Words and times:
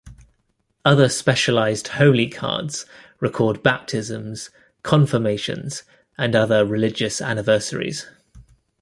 Other 0.83 1.09
specialized 1.09 1.89
holy 1.89 2.27
cards 2.27 2.87
record 3.19 3.61
baptisms, 3.61 4.49
confirmations, 4.81 5.83
and 6.17 6.35
other 6.35 6.65
religious 6.65 7.21
anniversaries. 7.21 8.07